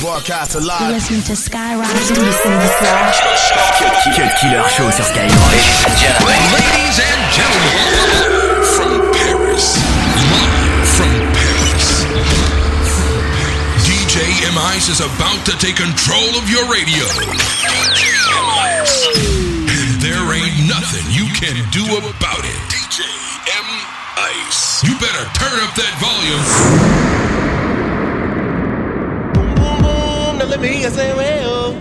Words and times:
Broadcast 0.00 0.56
live. 0.56 0.80
You're 0.80 0.96
listening 0.96 1.20
to 1.28 1.36
Skyrock 1.36 1.84
tous 2.08 2.16
les 2.24 2.32
samedis 2.32 2.72
Cut 4.16 4.32
Killer 4.40 4.64
Show 4.72 4.88
sur 4.90 5.04
Skyrock. 5.04 5.52
Ladies 6.24 6.96
and 7.04 7.20
gentlemen, 7.36 8.64
from 8.64 9.12
Paris, 9.12 9.76
live 10.16 10.88
from 10.96 11.12
Paris, 11.36 12.08
DJ 13.84 14.24
M 14.48 14.56
Ice 14.72 14.88
is 14.88 15.00
about 15.04 15.44
to 15.44 15.52
take 15.60 15.76
control 15.76 16.32
of 16.40 16.48
your 16.48 16.64
radio. 16.72 17.04
DJ 17.60 18.08
M 18.08 18.48
Ice. 18.80 19.04
And 19.68 20.00
there 20.00 20.24
ain't 20.32 20.64
nothing 20.64 21.04
you 21.12 21.28
can 21.36 21.60
do 21.76 21.84
about 22.00 22.40
it. 22.48 22.60
DJ 22.72 23.04
M 23.04 23.68
Ice. 24.16 24.82
You 24.82 24.96
better 24.96 25.28
turn 25.36 25.60
up 25.60 25.76
that 25.76 25.92
volume. 26.00 27.49
Let 30.50 30.60
me 30.60 30.82
you 30.82 30.90
say, 30.90 31.14
well. 31.14 31.72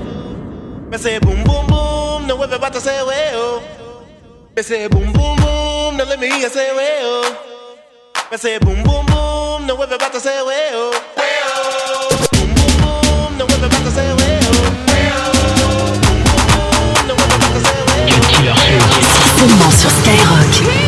Me 0.89 0.97
say, 0.97 1.19
boom, 1.19 1.43
boom, 1.43 1.65
boom, 1.67 2.27
now 2.27 2.41
everybody 2.41 2.79
say, 2.79 3.03
well. 3.03 3.61
Me 4.55 4.61
say, 4.61 4.87
boom, 4.87 5.11
boom, 5.13 5.35
boom, 5.37 5.97
now 5.97 6.05
let 6.05 6.19
me 6.19 6.27
you 6.27 6.49
say, 6.49 6.73
well. 6.75 7.35
Me 8.31 8.37
say, 8.37 8.57
boom, 8.59 8.83
boom, 8.83 9.05
boom, 9.07 9.65
now 9.67 9.75
everybody 9.81 10.19
say, 10.19 10.41
well. 10.43 10.91
Well. 11.17 12.09
Boom, 12.31 12.49
boom, 12.55 12.73
boom, 12.81 13.37
now 13.37 13.45
everybody 13.45 13.89
say, 13.89 14.13
well. 14.13 14.53
Well. 14.87 15.33
Boom, 16.03 16.21
boom, 16.29 16.45
boom, 16.53 17.07
now 17.07 17.15
everybody 17.23 17.59
say, 17.65 17.79
well. 17.87 18.09
Seulement 19.37 19.73
sur 19.73 19.89
Skyrock. 19.89 20.78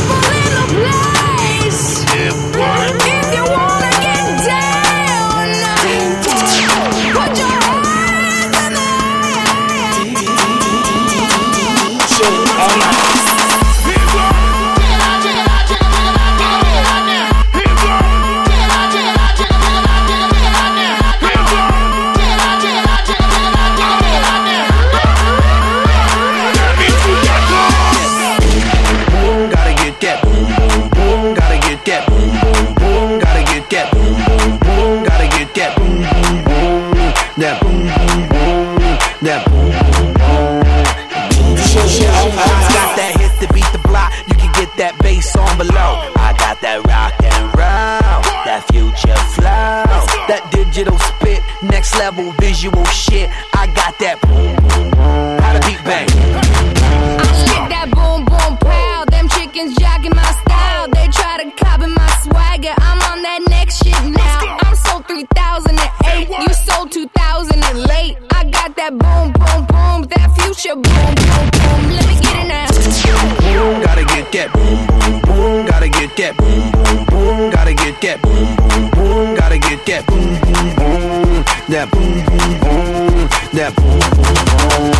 Gotta 79.51 79.75
get 79.75 79.85
that 79.85 80.05
boom, 80.07 80.31
boom, 80.47 80.71
boom, 80.79 81.43
that 81.67 81.91
boom, 81.91 82.23
boom, 82.23 82.55
boom, 82.63 83.27
that 83.51 83.75
boom, 83.75 83.99
boom, 84.15 84.31
boom. 84.47 84.95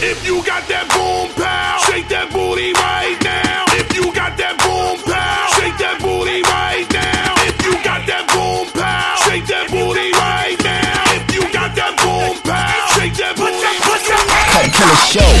If 0.00 0.24
you 0.24 0.40
got 0.46 0.64
that 0.68 0.88
boom 0.88 1.28
pow, 1.36 1.76
shake 1.84 2.08
that 2.08 2.32
booty 2.32 2.72
right 2.72 3.18
now. 3.20 3.68
If 3.76 3.92
you 3.92 4.08
got 4.14 4.38
that 4.40 4.56
boom 4.64 4.96
pow, 5.04 5.60
shake 5.60 5.76
that 5.76 6.00
booty 6.00 6.40
right 6.48 6.88
now. 6.88 7.36
If 7.44 7.60
you 7.66 7.76
got 7.84 8.06
that 8.08 8.24
boom 8.32 8.64
pow, 8.72 9.20
shake 9.28 9.44
that 9.52 9.68
booty 9.68 10.08
right 10.16 10.56
now. 10.64 11.20
If 11.20 11.28
you 11.34 11.44
got 11.52 11.76
that 11.76 12.00
boom 12.00 12.32
pow, 12.48 12.96
shake 12.96 13.12
that 13.20 13.36
booty. 13.36 13.60
Put 13.84 14.00
your 14.08 14.24
Cut 14.24 14.72
Killer 14.72 15.00
Show. 15.04 15.32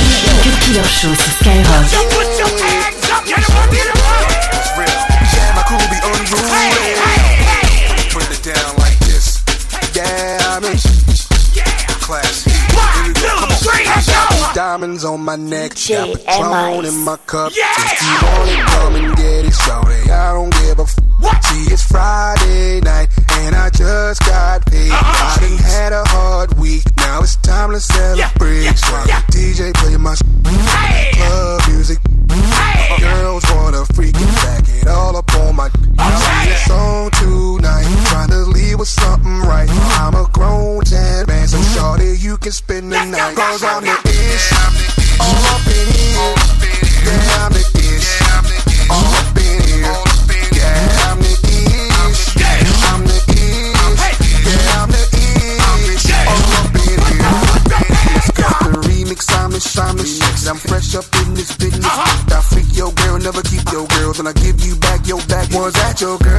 Cut 0.44 0.60
Killer 0.60 0.84
Show 0.84 1.14
sur 1.16 1.32
Skyrock. 1.40 2.97
Diamonds 14.98 15.04
on 15.04 15.20
my 15.24 15.36
neck, 15.36 15.72
got 15.88 16.24
Patron 16.24 16.84
in 16.84 17.04
my 17.04 17.16
cup. 17.26 17.52
Yeah. 17.54 17.64
If 17.76 18.02
you 18.02 18.26
want 18.26 18.50
it, 18.50 18.66
come 18.66 18.94
and 18.96 19.16
get 19.16 19.44
it, 19.44 19.52
shorty. 19.54 20.10
I 20.10 20.32
don't 20.32 20.50
give 20.52 20.78
a 20.78 20.82
f- 20.82 20.96
What? 21.20 21.44
See, 21.44 21.72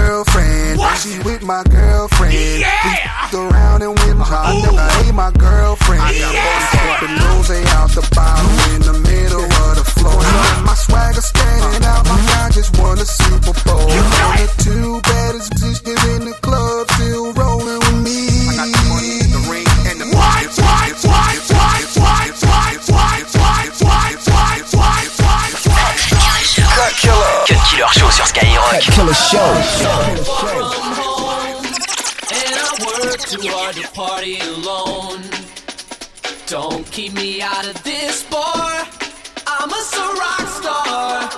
girlfriend. 0.10 0.80
What? 0.80 0.98
She 0.98 1.20
with 1.20 1.44
my 1.44 1.64
girlfriend. 1.70 2.34
Yeah. 2.34 3.30
We 3.32 3.38
around 3.38 3.82
and 3.84 3.94
went 4.00 4.20
I 4.20 4.58
never 4.66 4.88
hate 5.04 5.14
my 5.14 5.32
girlfriend. 5.32 6.02
Yeah. 6.18 6.98
The 7.00 7.10
nose 7.22 7.52
out 7.78 7.90
the 7.94 8.02
bottom 8.16 8.50
in 8.74 8.82
the 8.90 8.98
middle 9.06 9.46
of 9.46 9.74
the 9.78 9.86
floor. 9.86 10.18
And 10.18 10.66
my 10.66 10.74
swagger 10.74 11.22
standing 11.22 11.86
out. 11.86 12.06
My 12.06 12.18
guy 12.26 12.50
just 12.50 12.78
won 12.80 12.98
a 12.98 13.06
Super 13.06 13.54
Bowl. 13.66 13.86
You 13.86 14.02
know 14.02 14.32
it. 14.34 14.50
the 14.50 14.64
two 14.66 15.02
baddest 15.02 15.54
bitches 15.54 16.02
in 16.16 16.26
the 16.26 16.39
Killer 29.00 29.14
Show. 29.14 29.40
And 32.36 32.56
I 32.60 32.72
work 32.86 33.20
too 33.22 33.48
hard 33.48 33.76
to 33.76 33.88
party 33.94 34.40
alone. 34.40 35.24
Don't 36.48 36.86
keep 36.92 37.14
me 37.14 37.42
out 37.42 37.66
of 37.66 37.82
this 37.84 38.24
bar. 38.26 38.86
I'm 39.48 39.72
a 39.72 39.84
rock 40.20 40.48
star. 40.50 41.30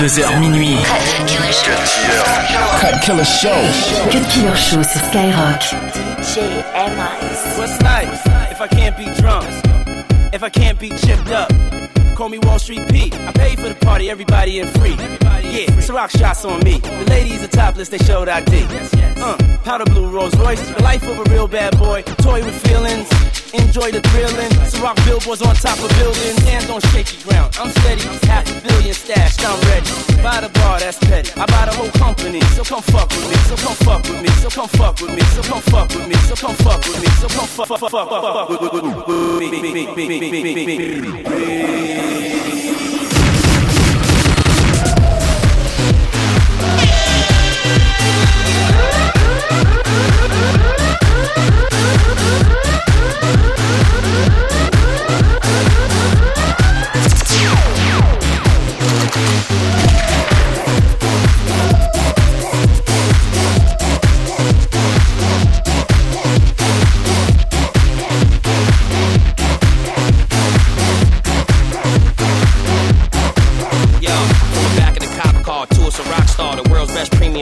22h 0.00 0.40
minuit. 0.40 0.78
Cut 2.80 3.02
Killer 3.02 3.22
Show. 3.22 3.52
Cut 4.10 4.26
Killer 4.32 4.56
Show 4.56 4.82
sur 4.82 4.98
Skyrock. 4.98 5.60
DJ 5.60 6.64
M.I. 6.72 7.58
What's 7.58 7.76
life 7.82 8.22
if 8.50 8.62
I 8.62 8.66
can't 8.66 8.96
be 8.96 9.04
drunk? 9.20 9.44
If 10.32 10.42
I 10.42 10.48
can't 10.48 10.78
be 10.78 10.88
chipped 10.88 11.30
up? 11.30 11.52
Call 12.16 12.30
me 12.30 12.38
Wall 12.38 12.58
Street 12.58 12.88
Pete. 12.88 13.14
I 13.28 13.32
pay 13.32 13.56
for 13.56 13.68
the 13.68 13.74
party, 13.74 14.08
everybody 14.08 14.60
in 14.60 14.68
free. 14.68 14.96
Yeah, 15.50 15.66
Ciroc 15.84 16.08
shots 16.18 16.46
on 16.46 16.60
me. 16.64 16.78
The 16.78 17.06
ladies 17.10 17.42
are 17.42 17.48
topless, 17.48 17.90
they 17.90 17.98
showed 17.98 18.28
ID. 18.28 18.64
Uh, 19.20 19.36
powder 19.64 19.84
blue 19.84 20.08
Rolls 20.08 20.34
Royce, 20.36 20.66
the 20.70 20.82
life 20.82 21.06
of 21.06 21.18
a 21.18 21.30
real 21.30 21.46
bad 21.46 21.76
boy. 21.78 22.02
Toy 22.24 22.42
with 22.42 22.56
feelings, 22.66 23.08
enjoy 23.52 23.90
the 23.90 24.00
thrilling. 24.00 24.50
Ciroc 24.70 24.96
billboards 25.04 25.42
on 25.42 25.54
top 25.56 25.78
of 25.78 25.90
buildings, 25.98 26.38
hands 26.48 26.70
on 26.70 26.80
shaky 26.92 27.22
ground. 27.22 27.54
I'm 27.60 27.70
steady, 27.70 28.00
half 28.00 28.24
a 28.24 28.29
billion 28.90 28.94
stashed, 28.94 29.44
I'm 29.44 29.60
ready. 29.68 30.22
Buy 30.22 30.40
the 30.40 30.48
bar, 30.60 30.80
that's 30.80 30.98
petty. 30.98 31.32
I 31.40 31.46
buy 31.46 31.66
the 31.66 31.72
whole 31.76 31.90
company, 31.90 32.40
so 32.56 32.62
come 32.64 32.82
fuck 32.82 33.08
with 33.10 33.28
me, 33.28 33.36
so 33.48 33.56
come 33.56 33.76
fuck 33.76 34.02
with 34.02 34.22
me, 34.22 34.28
so 34.42 34.50
come 34.50 34.68
fuck 34.68 35.00
with 35.00 35.14
me, 35.14 35.22
so 35.22 35.42
come 35.42 35.62
fuck 35.62 35.88
with 35.90 36.08
me, 36.08 36.14
so 36.14 36.34
come 36.36 36.54
fuck 36.56 36.84
with 36.86 37.00
me, 37.00 37.08
so 37.20 37.28
come 37.28 37.46
fuck 37.46 37.68
fuck 37.68 37.80
fuck 37.80 37.90
fuck 37.90 38.48
with 38.48 38.62
me, 39.40 39.50
me, 39.50 39.60
me, 39.62 39.72
me, 39.72 40.08
me, 40.08 40.20
me, 40.20 40.30
me, 40.30 40.54
me, 40.54 40.66
me, 40.66 41.70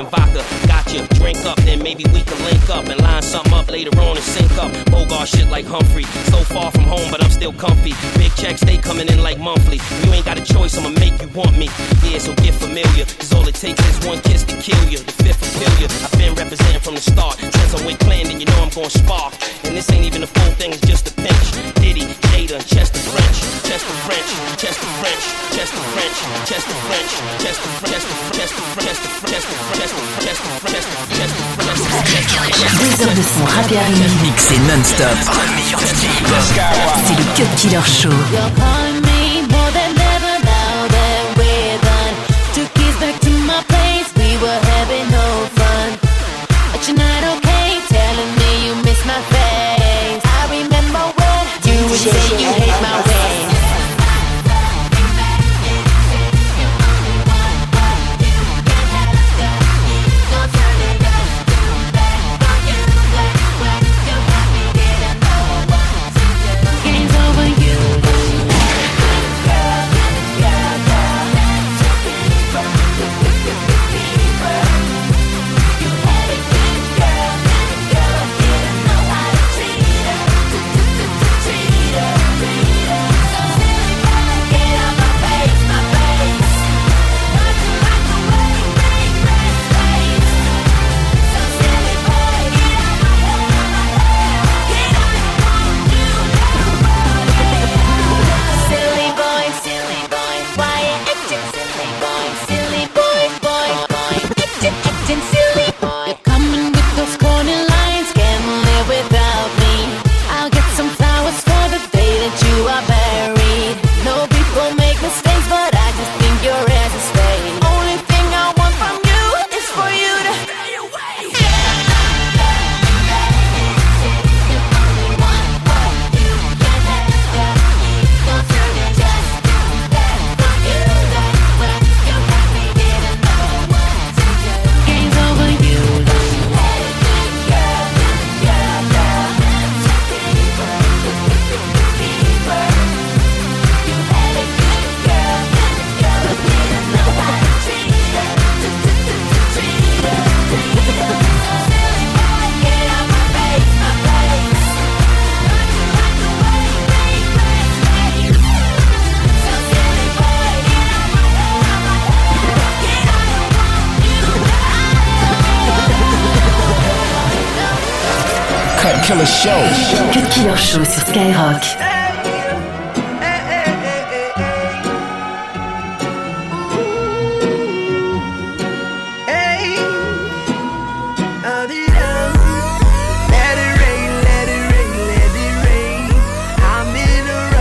best 0.04 0.10
vodka. 0.10 0.66
Got 0.66 0.92
you, 0.92 1.06
drink 1.18 1.44
up, 1.44 1.56
then 1.58 1.82
maybe 1.82 2.04
we 2.12 2.22
can 2.22 2.44
link 2.44 2.57
up 2.70 2.86
and 2.88 3.00
line 3.00 3.22
something 3.22 3.52
up 3.52 3.68
later 3.70 3.90
on 4.00 4.16
and 4.16 4.24
sync 4.24 4.50
up. 4.58 4.72
Bogart 4.90 5.28
shit 5.28 5.48
like 5.48 5.66
Humphrey. 5.66 6.04
So 6.32 6.38
far 6.44 6.70
from 6.70 6.84
home, 6.84 7.10
but 7.10 7.22
I'm 7.22 7.30
still 7.30 7.52
comfy. 7.52 7.94
Big 8.18 8.34
checks, 8.36 8.60
they 8.60 8.76
coming 8.76 9.08
in 9.08 9.22
like 9.22 9.38
monthly. 9.38 9.80
You 10.04 10.12
ain't 10.12 10.24
got 10.24 10.38
a 10.38 10.44
choice, 10.44 10.76
I'ma 10.76 10.90
make 11.00 11.20
you 11.20 11.28
want 11.28 11.56
me. 11.56 11.68
Yeah, 12.04 12.18
so 12.18 12.34
get 12.36 12.54
familiar, 12.54 13.04
cause 13.04 13.32
all 13.32 13.46
it 13.46 13.54
takes 13.54 13.80
is 13.88 14.06
one 14.06 14.20
kiss 14.22 14.44
to 14.44 14.56
kill 14.56 14.82
you. 14.88 14.98
The 14.98 15.12
fifth 15.24 15.42
will 15.58 15.76
you. 15.80 15.88
I've 16.04 16.18
been 16.18 16.34
representing 16.34 16.80
from 16.80 16.94
the 16.94 17.00
start. 17.00 17.36
Since 17.38 17.74
I 17.74 17.86
went 17.86 18.00
clan, 18.00 18.24
then 18.24 18.40
you 18.40 18.46
know 18.46 18.60
I'm 18.62 18.70
gonna 18.70 18.90
spark. 18.90 19.34
And 19.64 19.76
this 19.76 19.90
ain't 19.90 20.04
even 20.04 20.22
a 20.22 20.26
full 20.26 20.52
thing, 20.60 20.72
it's 20.72 20.86
just 20.86 21.08
a 21.08 21.14
pinch. 21.14 21.48
Diddy, 21.80 22.04
Jada, 22.48 22.64
Chester 22.64 23.00
French, 23.12 23.38
Chester 23.68 23.96
French, 24.08 24.30
Chester 24.56 24.88
French, 25.00 25.24
Chester 25.52 25.82
French, 25.92 26.16
Chester 26.48 26.76
French, 26.88 27.12
Chester 27.44 27.68
French, 27.84 28.02
Chester 28.32 28.60
French, 28.72 28.88
Chester 28.88 29.08
French, 29.18 29.18
Chester 29.20 29.52
French, 29.58 29.78
Chester 29.78 30.48
French, 30.48 30.78
Chester 30.78 30.78
French, 30.78 30.86
Chester 31.18 32.28
French, 32.36 32.57
Deux 32.58 33.04
heures 33.04 33.14
de 33.14 33.22
son 33.22 33.44
rap 33.44 33.70
et 33.70 33.76
R&B. 33.76 34.22
Mixé 34.22 34.58
non-stop. 34.58 35.06
C'est 37.06 37.16
le 37.16 37.24
Cut 37.36 37.46
Killer 37.56 37.78
Show. 37.86 38.08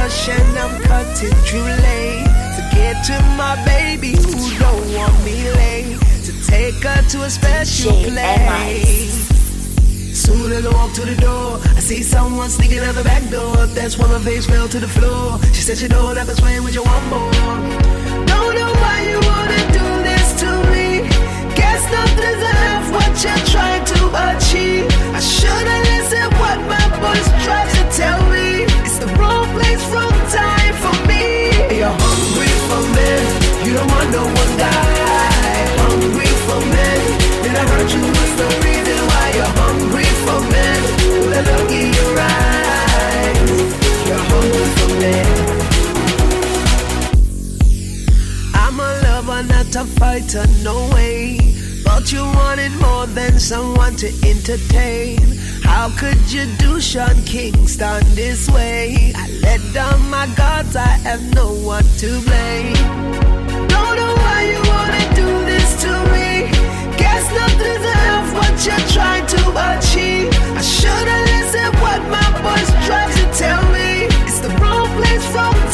Rush 0.08 0.30
and 0.30 0.58
I'm 0.58 0.82
cutting 0.84 1.36
through 1.46 1.62
lane 1.62 2.24
to 2.56 2.62
get 2.74 3.04
to 3.06 3.18
my 3.36 3.56
baby 3.66 4.12
who 4.12 4.60
don't 4.60 4.96
want 4.96 5.16
me 5.26 5.52
late. 5.52 6.00
To 6.28 6.34
take 6.46 6.84
her 6.84 7.02
to 7.12 7.24
a 7.24 7.30
special 7.30 7.94
place. 7.94 9.28
Soon 10.14 10.52
as 10.52 10.66
I 10.66 10.74
walk 10.74 10.94
to 10.94 11.06
the 11.06 11.16
door, 11.16 11.60
I 11.76 11.77
see 11.88 12.04
someone 12.04 12.50
sneaking 12.50 12.80
out 12.80 12.96
the 12.96 13.04
back 13.04 13.24
door. 13.30 13.56
That's 13.68 13.98
when 13.98 14.10
my 14.10 14.20
face 14.20 14.46
fell 14.46 14.68
to 14.68 14.78
the 14.78 14.90
floor. 14.90 15.40
She 15.54 15.62
said 15.62 15.78
she 15.78 15.88
don't 15.88 16.18
have 16.18 16.28
to 16.28 16.36
swing 16.36 16.62
with 16.66 16.76
you 16.76 16.84
one 16.84 17.06
more. 17.08 17.32
Don't 18.32 18.56
know 18.60 18.74
why 18.84 18.98
you 19.10 19.18
wanna 19.32 19.62
do 19.80 19.88
this 20.10 20.28
to 20.42 20.50
me. 20.74 21.08
Guess 21.56 21.82
nothing's 21.98 22.44
half 22.44 22.92
what 22.92 23.14
you're 23.24 23.46
trying 23.54 23.86
to 23.94 24.00
achieve. 24.28 24.86
I 25.16 25.22
should've 25.22 25.84
listened 25.92 26.34
what 26.42 26.60
my 26.74 26.86
voice 27.00 27.30
tries 27.46 27.72
to 27.78 27.84
tell 28.02 28.20
me. 28.36 28.68
It's 28.84 28.98
the 28.98 29.08
wrong 29.18 29.48
place, 29.56 29.84
wrong 29.94 30.20
time 30.30 30.57
entertain. 54.50 55.18
How 55.64 55.90
could 55.98 56.32
you 56.32 56.46
do 56.58 56.80
Sean 56.80 57.16
Kingston 57.26 58.04
this 58.16 58.50
way? 58.50 59.12
I 59.16 59.28
let 59.42 59.62
down 59.74 60.10
my 60.10 60.28
guards, 60.38 60.76
I 60.76 60.88
have 61.08 61.22
no 61.34 61.54
one 61.54 61.84
to 61.98 62.22
blame. 62.22 62.74
Don't 63.68 63.96
know 64.00 64.14
why 64.24 64.40
you 64.52 64.60
wanna 64.72 65.04
do 65.16 65.30
this 65.52 65.82
to 65.84 65.92
me. 66.14 66.48
Guess 66.98 67.26
not 67.38 67.54
deserve 67.60 68.28
what 68.38 68.56
you're 68.66 68.88
trying 68.96 69.26
to 69.36 69.42
achieve. 69.72 70.32
I 70.56 70.62
should've 70.62 71.24
listened 71.34 71.76
what 71.84 72.02
my 72.08 72.28
voice 72.46 72.72
tried 72.88 73.12
to 73.20 73.26
tell 73.38 73.64
me. 73.74 74.08
It's 74.28 74.40
the 74.40 74.50
wrong 74.62 74.88
place 74.98 75.26
for 75.34 75.52
me. 75.60 75.67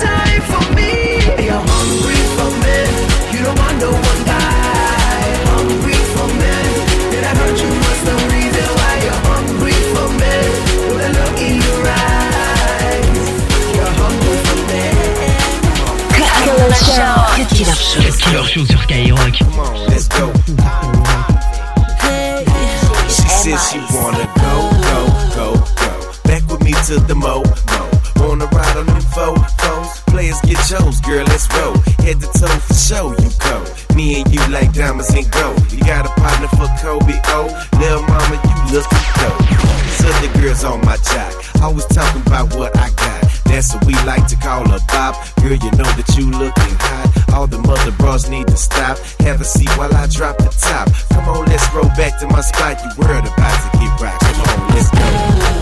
like 44.24 44.30
to 44.30 44.38
call 44.38 44.68
her 44.70 44.80
Bob. 44.88 45.16
Girl, 45.42 45.52
you 45.52 45.72
know 45.72 45.90
that 45.98 46.16
you 46.18 46.30
looking 46.30 46.76
hot. 46.80 47.34
All 47.34 47.48
the 47.48 47.58
mother 47.60 47.92
bras 47.98 48.30
need 48.30 48.48
to 48.48 48.58
stop. 48.58 48.98
Have 49.20 49.42
a 49.42 49.46
seat 49.46 49.70
while 49.78 49.94
I 49.94 50.08
drop 50.08 50.38
the 50.38 50.50
top. 50.50 50.90
Come 51.10 51.28
on, 51.30 51.46
let's 51.46 51.68
roll 51.74 51.90
back 51.98 52.20
to 52.20 52.28
my 52.28 52.42
spot. 52.42 52.80
You 52.84 52.90
worried 52.98 53.26
about 53.26 53.72
to 53.72 53.78
get 53.80 54.02
rocked. 54.02 54.24
Come 54.24 54.62
on, 54.62 54.76
let's 54.76 54.90
go. 54.92 55.53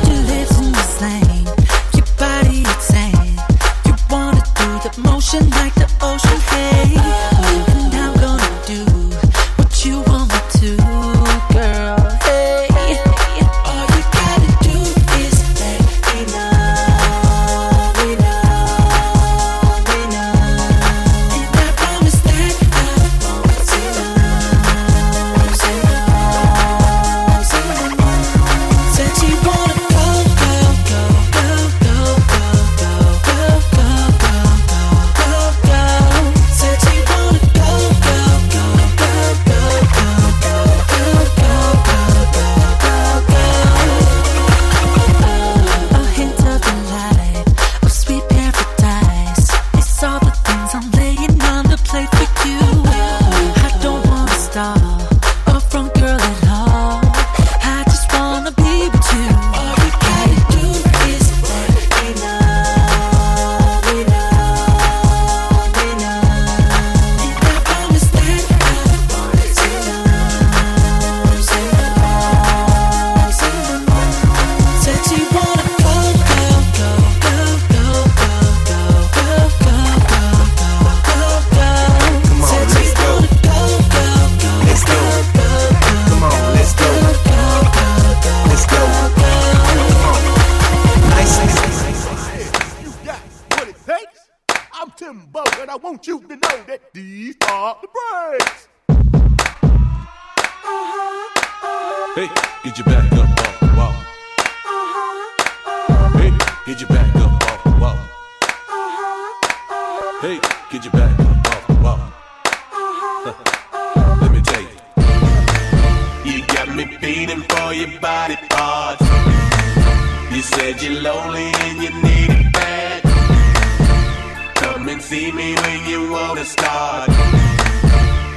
See 125.11 125.29
me 125.29 125.53
when 125.55 125.89
you 125.89 126.09
wanna 126.09 126.45
start. 126.45 127.09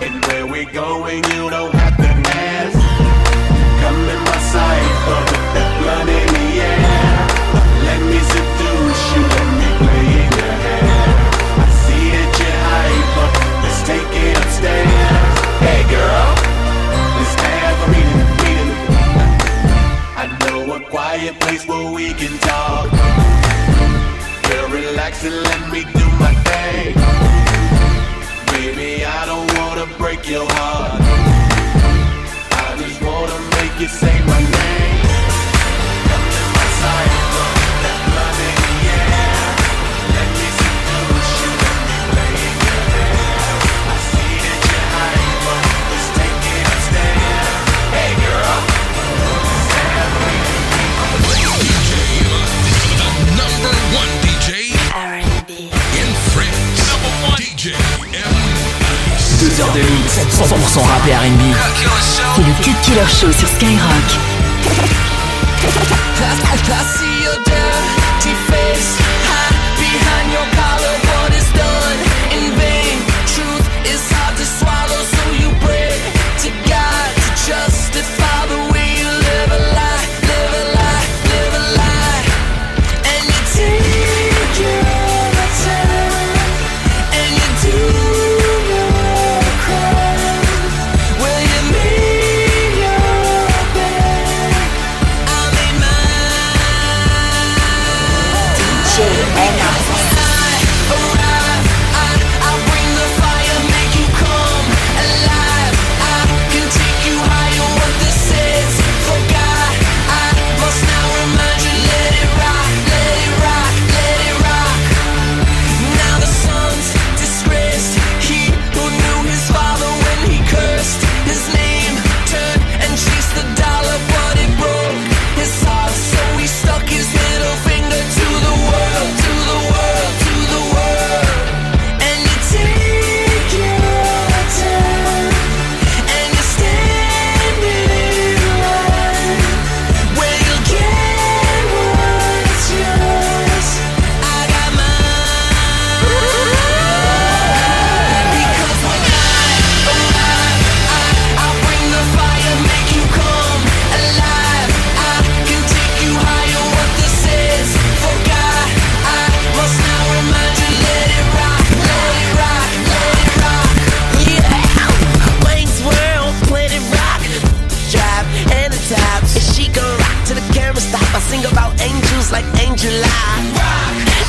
And 0.03 0.25
where 0.27 0.45
we 0.45 0.65
going, 0.65 1.23
you 1.31 1.49
don't 1.49 1.73
have 1.73 1.97
to 1.99 2.11
ask. 2.35 2.79
Come 3.79 4.01
in 4.15 4.21
my 4.27 4.39
cipher 4.53 5.21
with 5.31 5.47
that 5.55 5.71
blood 5.79 6.09
in 6.19 6.29
the 6.35 6.51
air. 6.67 7.15
Let 7.87 8.01
me 8.11 8.19
seduce 8.35 9.03
you, 9.15 9.23
let 9.23 9.51
me 9.61 9.69
play 9.83 10.07
in 10.19 10.31
your 10.43 10.57
hair. 10.67 11.07
I 11.63 11.69
see 11.87 12.07
that 12.11 12.31
you're 12.43 12.61
hyper, 12.75 13.29
let's 13.63 13.81
take 13.87 14.13
it 14.27 14.35
upstairs. 14.43 15.31
Hey 15.63 15.83
girl, 15.95 16.31
let's 17.15 17.35
have 17.39 17.79
a 17.85 17.89
meeting, 17.95 18.23
meeting. 18.43 18.75
I 20.19 20.27
know 20.43 20.75
a 20.75 20.81
quiet 20.91 21.39
place 21.39 21.65
where 21.69 21.93
we 21.93 22.13
can 22.15 22.37
talk 22.41 22.94
relax 25.05 25.25
and 25.25 25.35
let 25.35 25.73
me 25.73 25.83
do 25.93 26.07
my 26.19 26.35
thing. 26.49 26.95
Baby, 28.53 29.05
I 29.05 29.27
don't 29.27 29.59
wanna 29.59 29.87
break 29.99 30.29
your 30.29 30.47
heart. 30.49 31.01
I 32.53 32.77
just 32.79 33.03
wanna 33.03 33.39
make 33.57 33.81
you 33.81 33.89
say 33.89 34.19
my 34.27 34.41
name. 34.41 34.84
leur 62.95 63.09
show 63.09 63.33
sur 63.33 63.49
Skyrock. 63.49 64.25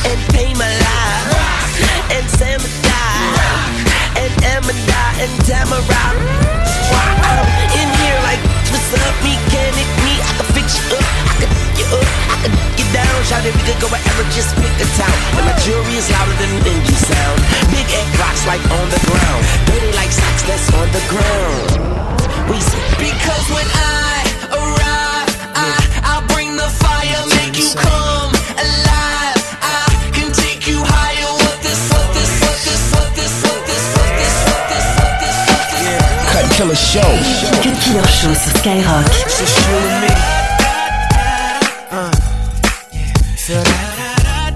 and 0.10 0.20
pay 0.34 0.54
my 0.54 0.70
life 0.70 2.16
and 2.16 2.28
and 4.16 4.34
and 5.22 5.32
Why 6.92 7.08
I'm 7.30 7.48
in 7.80 7.90
here 8.00 8.20
like 8.28 8.42
what's 8.72 8.92
up, 8.94 9.16
mechanic 9.24 9.90
me? 10.04 10.14
I 10.22 10.32
can 10.38 10.48
fix 10.54 10.78
you 10.78 10.86
up, 10.98 11.06
I 11.30 11.34
can 11.40 11.52
you 11.80 11.88
up, 11.98 12.10
I 12.30 12.36
can 12.44 12.54
get 12.78 12.90
down. 12.94 13.18
Shout 13.26 13.44
we 13.44 13.64
could 13.66 13.80
go 13.82 13.88
wherever, 13.90 14.24
just 14.36 14.54
pick 14.60 14.76
a 14.78 14.88
town. 15.00 15.18
And 15.40 15.46
my 15.48 15.56
jewelry 15.64 15.96
is 15.98 16.08
louder 16.12 16.36
than 16.38 16.52
engine 16.68 17.02
sound. 17.10 17.40
Big 17.74 17.88
egg 17.90 18.10
rocks 18.20 18.46
like 18.46 18.64
on 18.70 18.86
the 18.94 19.02
ground, 19.08 19.42
dirty 19.66 19.92
like 19.98 20.12
socks 20.12 20.44
that's 20.46 20.68
on 20.78 20.88
the 20.94 21.04
ground. 21.10 21.70
We 22.50 22.60
see. 22.62 22.84
because 23.02 23.46
when 23.50 23.68
I 23.74 24.14
arrive, 24.54 25.30
I 25.58 25.74
I 26.04 26.16
bring 26.34 26.56
the 26.56 26.70
fire, 26.70 27.22
make 27.42 27.58
you 27.58 27.72
come. 27.74 28.35
Killer 36.56 36.76
Show. 36.76 37.02
Cut 37.62 37.76
Killer 37.82 38.08
Show 38.08 38.34
sur 38.34 38.52
Skyrock. 38.60 39.06
It's 39.26 39.56
true 39.62 39.76
to 39.76 40.00
me. 40.00 40.08
Uh, 41.92 42.12
yeah. 42.94 43.12
Feel 43.36 43.62
that? 43.62 44.56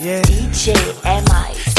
Yeah. 0.00 0.22
DJ 0.22 0.72
M.I.C. 1.04 1.76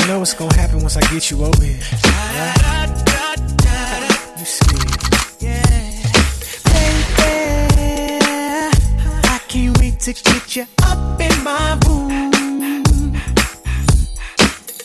You 0.00 0.06
know 0.08 0.18
what's 0.20 0.32
gonna 0.32 0.54
happen 0.54 0.80
once 0.80 0.96
I 0.96 1.02
get 1.12 1.30
you 1.30 1.44
over 1.44 1.62
here. 1.62 1.76
Right? 2.04 2.88
You 4.38 4.46
see. 4.46 4.76
Baby, 6.72 7.04
I 9.28 9.38
can't 9.46 9.78
wait 9.78 10.00
to 10.00 10.12
get 10.14 10.56
you 10.56 10.66
up 10.82 11.20
in 11.20 11.44
my 11.44 11.78
room. 11.86 12.32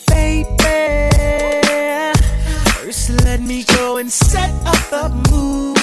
Baby, 0.06 0.44
first 0.60 0.98
let 0.98 1.07
me 3.48 3.64
go 3.64 3.96
and 3.96 4.12
set 4.12 4.50
up 4.66 4.90
the 4.90 5.08
mood. 5.30 5.77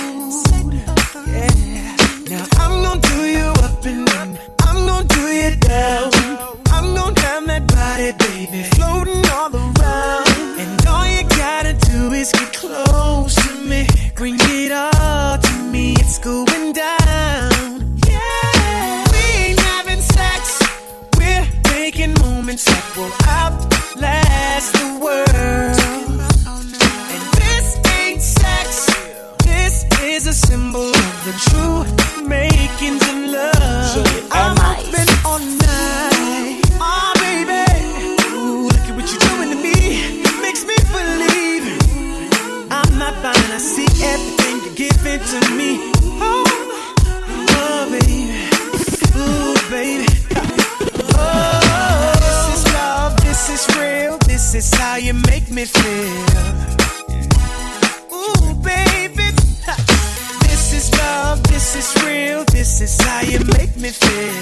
This 62.66 62.82
is 62.82 63.00
how 63.06 63.22
you 63.22 63.38
make 63.60 63.78
me 63.78 63.90
feel. 63.90 64.34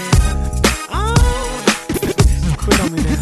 Oh. 0.90 1.66
Quit 2.58 2.80
on 2.80 2.92
me 2.94 3.04
now. 3.04 3.20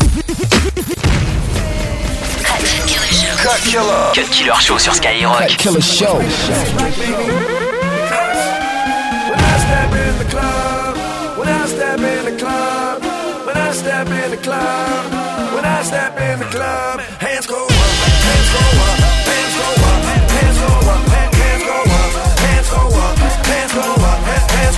Cut 3.42 3.62
Killer. 3.72 4.12
Cut 4.14 4.30
Killer 4.30 4.62
Show 4.62 4.78
sur 4.78 4.94
Skyrock. 4.94 5.40
Cut 5.40 5.58
Killer 5.58 5.82
Show. 5.82 6.18
When 6.18 6.28
I 9.40 9.58
step 9.66 9.92
in 10.06 10.14
the 10.20 10.28
club, 10.30 10.98
when 11.40 11.48
I 11.48 11.66
step 11.66 12.00
in 12.00 12.26
the 12.26 12.36
club, 12.38 13.02
when 13.48 13.58
I 13.58 13.72
step 13.74 14.08
in 14.08 14.30
the 14.30 14.38
club, 14.38 15.12
when 15.56 15.66
I 15.66 15.82
step 15.82 16.20
in 16.20 16.40
the 16.40 16.46
club, 16.46 17.00
hands 17.20 17.48
go 17.48 17.71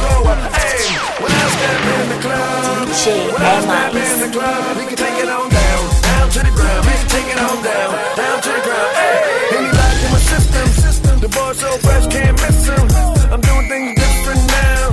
hands. 0.07 0.55
Hey, 0.57 0.97
when 1.21 1.31
I 1.31 1.45
step 1.55 1.81
in 1.95 2.05
the 2.09 2.19
club, 2.21 2.87
when 3.33 3.41
I 3.41 3.61
step 3.61 3.95
in 3.95 4.19
the 4.23 4.29
club, 4.37 4.77
we 4.77 4.83
can 4.85 4.97
take 4.97 5.17
it 5.23 5.29
on 5.29 5.49
down, 5.49 5.83
down 6.01 6.29
to 6.29 6.39
the 6.39 6.53
ground, 6.55 6.85
we 6.85 6.93
can 6.93 7.09
take 7.09 7.29
it 7.33 7.39
on 7.39 7.57
down, 7.63 7.91
down 8.15 8.37
to 8.41 8.49
the 8.49 8.61
ground. 8.67 8.91
Hey, 8.95 9.57
anybody 9.57 9.97
in 10.05 10.11
my 10.11 10.19
system, 10.19 11.19
the 11.19 11.29
boys 11.29 11.57
so 11.59 11.71
fresh 11.85 12.07
can't 12.07 12.35
miss 12.41 12.67
'em. 12.69 12.87
I'm 13.33 13.41
doing 13.41 13.67
things 13.69 13.91
different 14.01 14.43
now. 14.51 14.83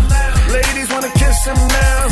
Ladies 0.57 0.89
wanna 0.93 1.13
kiss 1.23 1.45
him 1.45 1.59
now. 1.81 2.09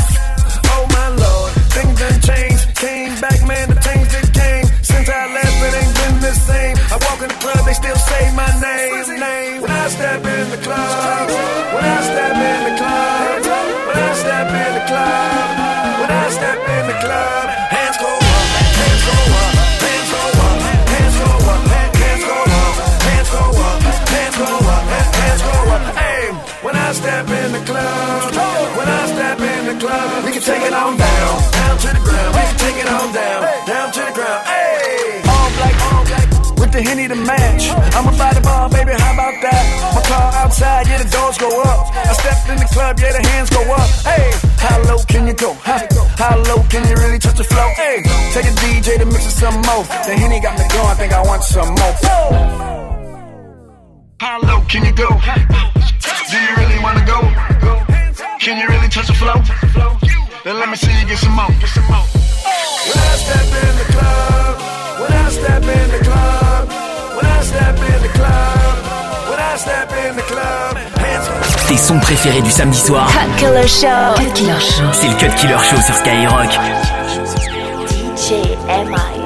Oh 0.73 0.83
my 0.97 1.07
lord, 1.23 1.51
things 1.75 1.95
done 1.99 2.19
changed. 2.21 2.63
Came 2.75 3.13
back, 3.19 3.39
man, 3.47 3.65
the 3.69 3.79
change 3.87 4.09
that 4.15 4.27
came. 4.33 4.65
Since 4.81 5.09
I 5.09 5.21
left, 5.37 5.57
it 5.67 5.73
ain't 5.81 5.95
been 5.99 6.15
the 6.27 6.33
same. 6.33 6.75
I 6.93 6.95
walk 7.05 7.21
in 7.23 7.29
the 7.29 7.39
club, 7.43 7.65
they 7.65 7.73
still 7.73 7.99
say 8.09 8.23
my 8.35 8.49
name. 8.61 9.19
name. 9.19 9.61
When 9.61 9.71
I 9.71 9.87
step 9.89 10.25
in 10.25 10.49
the 10.51 10.57
club, 10.57 11.58
I 16.29 16.31
step 16.31 16.61
in 16.61 16.85
the 16.85 16.93
club, 17.01 17.49
hands 17.73 17.97
go 17.97 18.05
up, 18.05 18.21
hands 18.21 19.01
go 19.01 19.17
up, 19.17 19.49
hands 19.81 20.09
go 20.13 20.21
up, 20.29 20.61
hands 20.93 21.17
go 21.17 21.25
up, 21.49 21.65
hands 21.97 22.21
go 22.21 22.37
up, 22.37 22.77
hands 23.01 23.29
go 23.33 23.41
up, 23.49 23.81
hands 24.13 24.37
go 24.37 24.45
up, 24.45 24.85
hands 25.17 25.41
go 25.41 25.55
up. 25.73 25.81
Hey, 25.97 26.29
when 26.61 26.75
I 26.77 26.93
step 26.93 27.25
in 27.25 27.49
the 27.57 27.63
club, 27.65 28.29
when 28.77 28.85
I 28.85 29.09
step 29.09 29.41
in 29.41 29.73
the 29.73 29.75
club, 29.81 30.23
we 30.23 30.31
can 30.37 30.43
take 30.45 30.61
it 30.61 30.73
on 30.73 31.01
down, 31.01 31.33
down 31.49 31.75
to 31.81 31.89
the 31.97 32.03
ground. 32.05 32.31
We 32.37 32.41
can 32.45 32.57
take 32.61 32.77
it 32.77 32.89
on 32.93 33.09
down, 33.09 33.41
down 33.65 33.87
to 33.89 34.01
the 34.05 34.13
ground. 34.13 34.45
Hey, 34.45 35.25
all 35.25 35.49
black, 35.57 35.73
with 36.61 36.71
the 36.71 36.81
henny 36.85 37.07
to 37.07 37.17
match. 37.17 37.73
I'm 37.97 38.05
a 38.05 38.13
body 38.13 38.41
ball, 38.45 38.69
baby. 38.69 38.93
How 38.93 39.17
about 39.17 39.33
that? 39.41 39.65
My 39.97 40.01
car 40.05 40.29
outside, 40.45 40.85
yeah, 40.93 41.01
the 41.01 41.09
doors 41.09 41.39
go 41.41 41.49
up. 41.65 41.89
I 41.89 42.13
stepped 42.13 42.53
in 42.53 42.57
the 42.61 42.69
club, 42.69 42.99
yeah, 43.01 43.17
the 43.17 43.27
hands 43.33 43.49
go 43.49 43.65
up. 43.73 43.89
Hey, 44.05 44.29
how 44.61 44.77
low 44.85 45.01
can 45.09 45.25
you 45.25 45.33
go? 45.33 45.57
Huh? 45.65 45.88
Can 46.69 46.87
you 46.87 46.95
really 47.01 47.17
touch 47.17 47.35
the 47.35 47.43
flow? 47.43 47.67
Hey, 47.75 48.03
take 48.31 48.45
a 48.45 48.53
DJ 48.61 48.99
to 48.99 49.05
mix 49.05 49.25
it 49.25 49.31
some 49.31 49.55
more. 49.65 49.83
The 50.05 50.13
henny 50.15 50.39
got 50.39 50.53
me 50.53 50.65
going, 50.69 50.85
I 50.85 50.93
think 50.93 51.13
I 51.13 51.21
want 51.23 51.43
some 51.43 51.69
more. 51.73 51.95
How 54.21 54.39
low 54.41 54.61
can 54.69 54.85
you 54.85 54.93
go? 54.93 55.09
Do 56.29 56.37
you 56.37 56.55
really 56.61 56.79
wanna 56.83 57.05
go? 57.05 57.19
Can 58.39 58.61
you 58.61 58.67
really 58.69 58.87
touch 58.87 59.07
the 59.07 59.13
flow? 59.13 59.41
Then 60.43 60.59
let 60.59 60.69
me 60.69 60.75
see 60.75 60.93
you 60.99 61.07
get 61.07 61.17
some 61.17 61.33
more. 61.33 61.49
When 61.49 61.57
I 62.97 63.15
step 63.25 63.49
in 63.65 63.73
the 63.81 63.87
club, 63.93 64.55
when 65.01 65.11
I 65.11 65.29
step 65.29 65.63
in 65.63 65.89
the 65.89 66.01
club, 66.05 66.69
when 67.15 67.25
I 67.25 67.41
step 67.41 67.77
in 67.77 68.01
the 68.03 68.09
club, 68.13 68.68
Tes 71.67 71.77
sons 71.77 71.99
préférés 71.99 72.41
du 72.41 72.51
samedi 72.51 72.77
soir, 72.79 73.11
Cut 73.11 73.45
Killer 73.45 73.67
Show. 73.67 73.87
Cut 74.15 74.31
Killer 74.33 74.59
Show. 74.59 74.83
c'est 74.93 75.07
le 75.07 75.15
Cut 75.15 75.35
Killer 75.37 75.57
Show 75.57 75.81
sur 75.81 75.95
Skyrock. 75.95 76.51
DJ 78.15 78.31
M.I.C. 78.67 79.18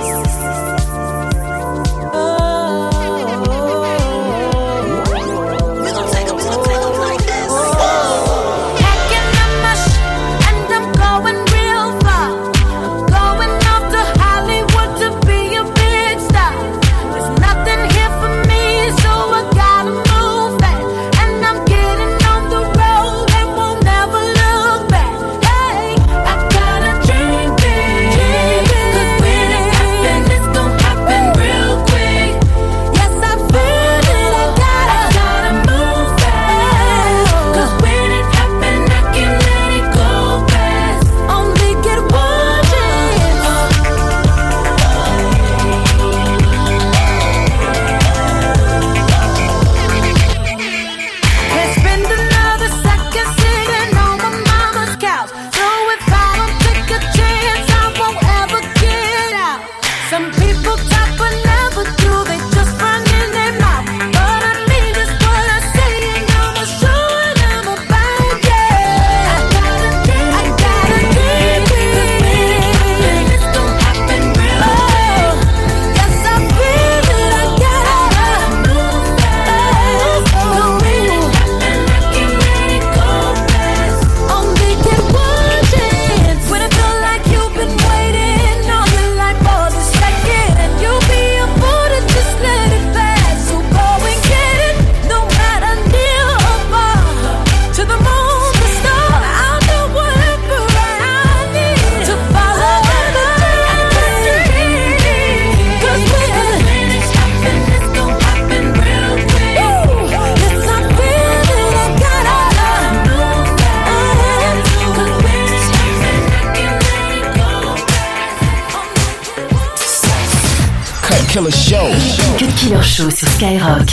show 122.94 123.10
sur 123.10 123.28
Skyrock. 123.28 123.88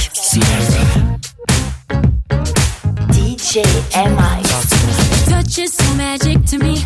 DJ 3.12 3.64
MI. 3.94 4.42
Touch 5.26 5.58
is 5.58 5.72
so 5.72 5.94
magic 5.94 6.44
to 6.44 6.58
me. 6.58 6.79